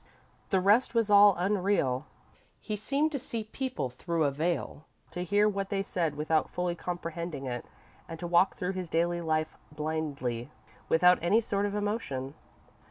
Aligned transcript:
The 0.49 0.59
rest 0.59 0.95
was 0.95 1.11
all 1.11 1.35
unreal. 1.37 2.07
He 2.59 2.75
seemed 2.75 3.11
to 3.11 3.19
see 3.19 3.43
people 3.43 3.91
through 3.91 4.23
a 4.23 4.31
veil, 4.31 4.83
to 5.11 5.23
hear 5.23 5.47
what 5.47 5.69
they 5.69 5.83
said 5.83 6.15
without 6.17 6.49
fully 6.49 6.73
comprehending 6.73 7.45
it, 7.45 7.65
and 8.09 8.17
to 8.17 8.25
walk 8.25 8.55
through 8.55 8.73
his 8.73 8.89
daily 8.89 9.21
life 9.21 9.59
blindly, 9.71 10.49
without 10.89 11.19
any 11.21 11.39
sort 11.39 11.67
of 11.67 11.75
emotion. 11.75 12.33